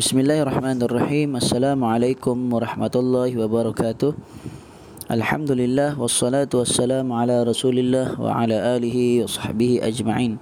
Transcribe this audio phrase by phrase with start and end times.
[0.00, 1.36] Bismillahirrahmanirrahim.
[1.36, 4.16] Assalamualaikum warahmatullahi wabarakatuh.
[5.12, 10.40] Alhamdulillah wassalatu wassalamu ala Rasulillah wa ala alihi wa sahbihi ajma'in.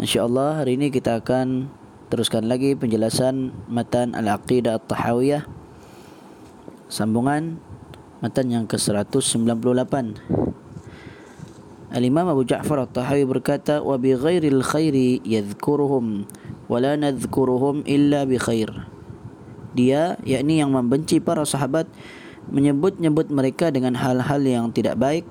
[0.00, 1.68] Insyaallah hari ini kita akan
[2.08, 5.44] teruskan lagi penjelasan matan Al-Aqidah At-Tahawiyah.
[6.88, 7.60] Sambungan
[8.24, 10.24] matan yang ke-198.
[11.92, 16.24] Al-Imam Abu Ja'far At-Tahawi berkata wa bi ghairil khairi yadhkuruhum
[16.68, 18.68] wa la nadhkuruhum illa bi khair.
[19.72, 21.88] Dia yakni yang membenci para sahabat
[22.48, 25.24] menyebut-nyebut mereka dengan hal-hal yang tidak baik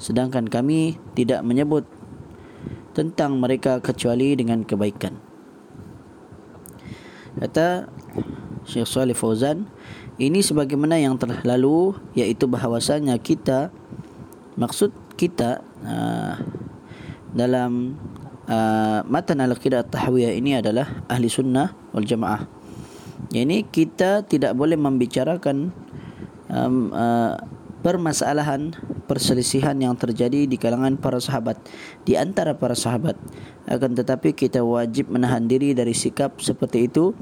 [0.00, 1.84] sedangkan kami tidak menyebut
[2.96, 5.20] tentang mereka kecuali dengan kebaikan.
[7.36, 7.86] Kata
[8.66, 9.68] Syekh Salih Fauzan,
[10.18, 13.70] ini sebagaimana yang telah lalu iaitu bahawasanya kita
[14.58, 16.34] maksud kita uh,
[17.30, 17.94] dalam
[18.50, 22.44] uh, matan al-aqidah tahwiyah ini adalah ahli sunnah wal jamaah.
[23.30, 25.70] Ini kita tidak boleh membicarakan
[26.50, 27.38] um, uh,
[27.80, 28.74] permasalahan
[29.08, 31.58] perselisihan yang terjadi di kalangan para sahabat
[32.04, 33.16] di antara para sahabat
[33.66, 37.16] akan tetapi kita wajib menahan diri dari sikap seperti itu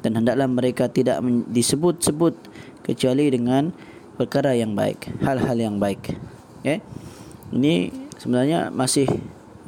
[0.00, 1.20] dan hendaklah mereka tidak
[1.50, 2.32] disebut-sebut
[2.86, 3.74] kecuali dengan
[4.16, 6.16] perkara yang baik hal-hal yang baik
[6.62, 6.80] okay?
[7.52, 9.10] ini sebenarnya masih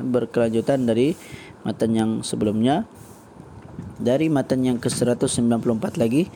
[0.03, 1.15] berkelanjutan dari
[1.63, 2.85] matan yang sebelumnya.
[4.03, 6.27] Dari matan yang ke-194 lagi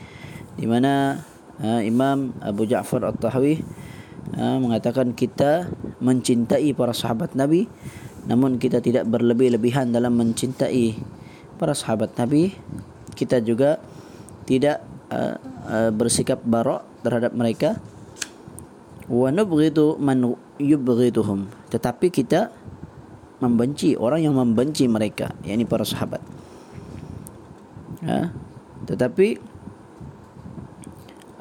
[0.56, 1.20] di mana
[1.60, 3.60] uh, Imam Abu Ja'far At-Tahawi
[4.38, 5.68] uh, mengatakan kita
[6.00, 7.68] mencintai para sahabat Nabi
[8.26, 10.98] namun kita tidak berlebih-lebihan dalam mencintai
[11.60, 12.54] para sahabat Nabi.
[13.14, 13.78] Kita juga
[14.48, 17.78] tidak uh, uh, bersikap barok terhadap mereka.
[19.06, 22.50] Wa nubghidu man yubghiduhum tetapi kita
[23.42, 26.22] membenci orang yang membenci mereka yakni para sahabat.
[28.06, 28.30] Ha?
[28.86, 29.40] tetapi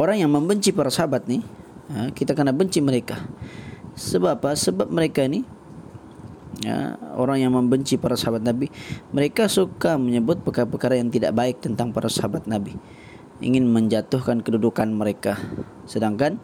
[0.02, 1.46] orang yang membenci para sahabat ni
[1.94, 3.22] ha, kita kena benci mereka.
[3.96, 4.52] Sebab apa?
[4.58, 5.46] Sebab mereka ni
[6.66, 8.68] ya, orang yang membenci para sahabat Nabi
[9.14, 12.75] mereka suka menyebut perkara-perkara yang tidak baik tentang para sahabat Nabi.
[13.44, 15.36] Ingin menjatuhkan kedudukan mereka.
[15.86, 16.40] Sedangkan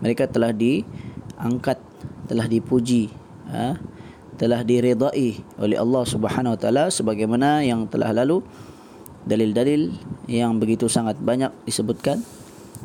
[0.00, 1.78] mereka telah diangkat
[2.26, 3.12] telah dipuji
[3.52, 3.76] ha,
[4.42, 8.42] telah diridai oleh Allah Subhanahu wa taala sebagaimana yang telah lalu
[9.22, 9.94] dalil-dalil
[10.26, 12.18] yang begitu sangat banyak disebutkan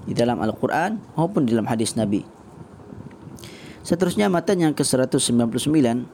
[0.06, 2.22] di dalam Al-Quran maupun di dalam hadis Nabi.
[3.82, 6.06] Seterusnya matan yang ke-199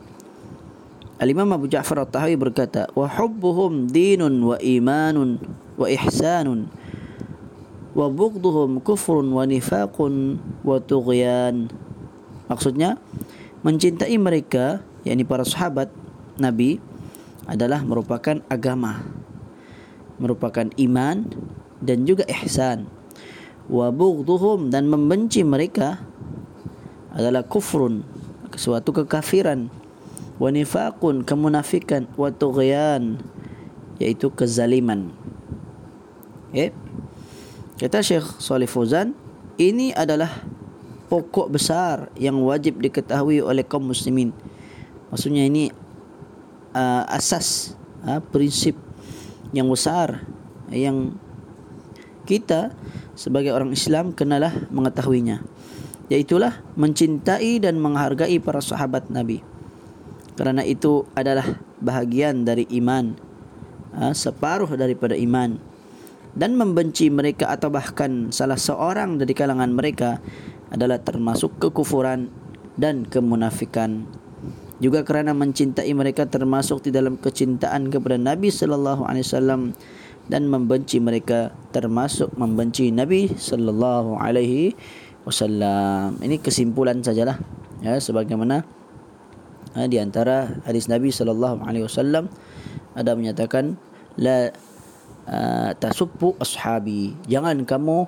[1.19, 5.43] Al-Imam Abu Ja'far At-Tahawi berkata wa hubbuhum dinun wa imanun
[5.75, 6.71] wa ihsanun
[7.91, 11.67] wa bughdhuhum kufrun wa nifaqun wa tughyan
[12.47, 12.95] Maksudnya
[13.59, 15.91] mencintai mereka yakni para sahabat
[16.39, 16.79] Nabi
[17.47, 19.03] adalah merupakan agama
[20.21, 21.27] merupakan iman
[21.83, 22.87] dan juga ihsan.
[23.67, 26.03] Wa bughdhuhum dan membenci mereka
[27.15, 28.03] adalah kufrun
[28.53, 29.71] suatu kekafiran.
[30.37, 32.09] Wa nifaqun kemunafikan.
[32.19, 33.21] Wa tughyan
[34.01, 35.13] yaitu kezaliman.
[36.53, 36.69] Okay.
[37.81, 39.17] kata Syekh Salih Fauzan
[39.57, 40.29] ini adalah
[41.09, 44.29] pokok besar yang wajib diketahui oleh kaum muslimin
[45.13, 45.69] maksudnya ini
[46.73, 48.73] uh, asas uh, prinsip
[49.53, 50.25] yang besar
[50.73, 51.13] yang
[52.25, 52.73] kita
[53.13, 55.45] sebagai orang Islam kenalah mengetahuinya.
[56.09, 59.45] Yaitulah mencintai dan menghargai para sahabat Nabi.
[60.33, 63.13] Kerana itu adalah bahagian dari iman
[63.93, 65.61] ha, separuh daripada iman.
[66.33, 70.17] Dan membenci mereka atau bahkan salah seorang dari kalangan mereka
[70.73, 72.33] adalah termasuk kekufuran
[72.73, 74.09] dan kemunafikan
[74.83, 79.71] juga kerana mencintai mereka termasuk di dalam kecintaan kepada Nabi sallallahu alaihi wasallam
[80.27, 84.75] dan membenci mereka termasuk membenci Nabi sallallahu alaihi
[85.23, 86.19] wasallam.
[86.19, 87.39] Ini kesimpulan sajalah
[87.79, 88.67] ya sebagaimana
[89.71, 92.27] ha, di antara hadis Nabi sallallahu alaihi wasallam
[92.91, 93.79] ada menyatakan
[94.19, 94.51] la
[95.27, 97.15] uh, tasubbu ashabi.
[97.31, 98.07] Jangan kamu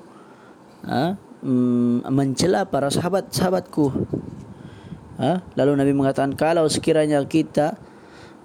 [0.91, 1.11] uh,
[2.09, 3.85] mencela para sahabat-sahabatku.
[5.15, 5.39] Ha?
[5.55, 7.79] Lalu Nabi mengatakan kalau sekiranya kita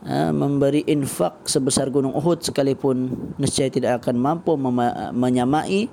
[0.07, 3.11] ha, memberi infak sebesar gunung Uhud sekalipun
[3.43, 4.55] nescaya tidak akan mampu
[5.11, 5.91] menyamai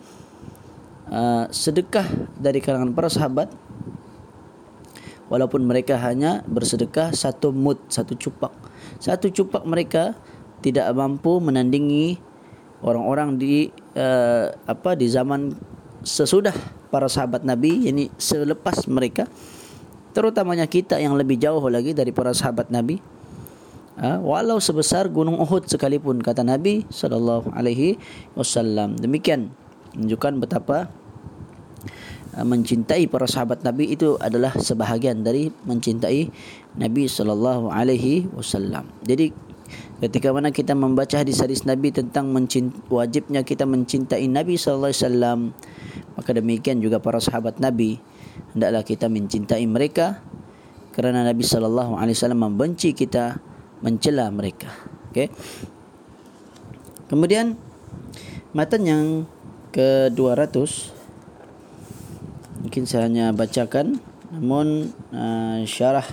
[1.09, 2.05] uh, sedekah
[2.37, 3.49] dari kalangan para sahabat
[5.27, 8.53] walaupun mereka hanya bersedekah satu mud satu cupak
[9.01, 10.15] satu cupak mereka
[10.61, 12.21] tidak mampu menandingi
[12.85, 13.73] orang-orang di
[14.69, 15.51] apa di zaman
[16.05, 16.53] sesudah
[16.93, 19.27] para sahabat Nabi ini selepas mereka
[20.17, 22.97] terutamanya kita yang lebih jauh lagi dari para sahabat Nabi
[23.97, 27.97] Ha, walau sebesar gunung Uhud sekalipun kata Nabi sallallahu alaihi
[28.37, 28.93] wasallam.
[28.93, 29.49] Demikian
[29.97, 30.85] menunjukkan betapa
[32.37, 36.29] uh, mencintai para sahabat Nabi itu adalah sebahagian dari mencintai
[36.77, 38.85] Nabi sallallahu alaihi wasallam.
[39.01, 39.33] Jadi
[40.05, 42.29] ketika mana kita membaca hadis-hadis Nabi tentang
[42.93, 45.39] wajibnya kita mencintai Nabi sallallahu alaihi wasallam,
[46.13, 47.97] maka demikian juga para sahabat Nabi
[48.53, 50.21] hendaklah kita mencintai mereka
[50.97, 53.37] kerana Nabi sallallahu alaihi wasallam membenci kita
[53.85, 54.73] mencela mereka.
[55.13, 55.29] Okey.
[57.07, 57.55] Kemudian
[58.51, 59.05] matan yang
[59.71, 60.57] ke-200
[62.65, 64.01] mungkin saya hanya bacakan
[64.33, 66.03] namun uh, syarah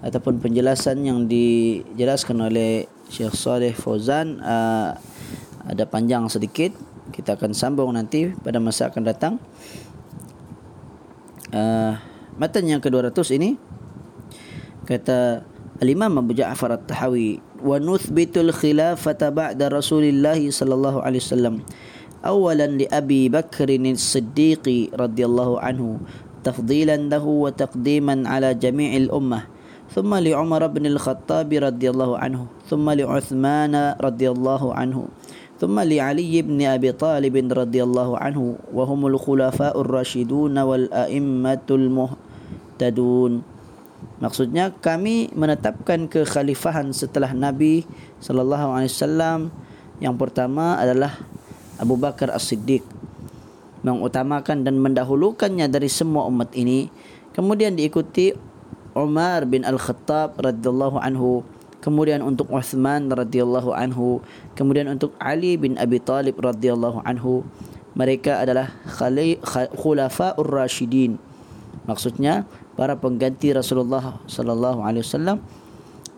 [0.00, 4.96] ataupun penjelasan yang dijelaskan oleh Syekh Saleh Fauzan uh,
[5.66, 6.72] ada panjang sedikit
[7.12, 9.34] kita akan sambung nanti pada masa akan datang
[11.53, 11.97] uh,
[12.37, 13.59] matan yang ke-200 ini
[14.87, 15.43] kata
[15.77, 21.55] Al-Imam Abu Ja'far At-Tahawi wa nuthbitul khilafata ba'da Rasulillah sallallahu alaihi wasallam
[22.25, 26.01] awalan li Abi Bakr as-Siddiq radhiyallahu anhu
[26.41, 29.57] tafdilan lahu wa taqdiman ala jami'il ummah
[29.87, 34.97] ثم لعمر بن الخطاب رضي الله عنه ثم لعثمان رضي الله عنه
[35.61, 43.33] ثم لعلي بن أبي طالب رضي الله عنه وهم الخلفاء الراشدون والأئمة المهتدون
[44.17, 47.85] Maksudnya kami menetapkan kekhalifahan setelah Nabi
[48.21, 49.39] sallallahu alaihi wasallam
[49.97, 51.17] yang pertama adalah
[51.81, 52.85] Abu Bakar As-Siddiq
[53.81, 56.89] mengutamakan dan mendahulukannya dari semua umat ini
[57.33, 58.33] kemudian diikuti
[58.97, 61.45] Umar bin Al-Khattab radhiyallahu anhu
[61.82, 64.22] kemudian untuk Uthman radhiyallahu anhu.
[64.54, 67.42] Kemudian untuk Ali bin Abi Talib radhiyallahu anhu.
[67.92, 68.72] Mereka adalah
[69.76, 71.20] khulafaur rasyidin
[71.84, 72.46] maksudnya
[72.78, 75.38] para pengganti Rasulullah sallallahu alaihi wasallam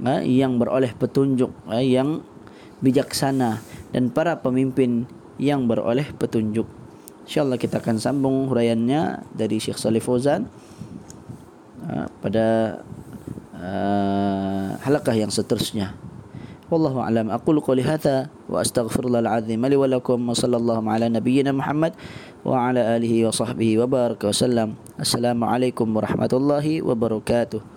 [0.05, 2.23] ha, yang beroleh petunjuk ha, yang
[2.85, 3.63] bijaksana.
[3.95, 5.07] Dan para pemimpin
[5.39, 6.67] yang beroleh petunjuk.
[7.25, 10.51] Insyaallah kita akan sambung huraiannya dari Syekh Salih Fauzan
[11.87, 12.79] ha, pada
[13.55, 14.54] uh,
[14.85, 15.97] halaqah yang seterusnya.
[16.69, 17.29] Wallahu a'lam.
[17.33, 21.93] Aqulu qouli hadza wa astaghfirullahal azim li wa lakum wa sallallahu ala nabiyyina Muhammad
[22.45, 24.69] wa ala alihi wa sahbihi wa baraka wa sallam.
[25.01, 27.74] Assalamualaikum warahmatullahi wabarakatuh.